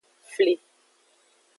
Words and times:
Fli. 0.33 0.53